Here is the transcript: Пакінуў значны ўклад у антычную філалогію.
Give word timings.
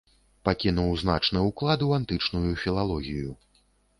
Пакінуў 0.47 0.93
значны 1.01 1.43
ўклад 1.49 1.85
у 1.87 1.91
антычную 1.99 2.51
філалогію. 2.65 3.31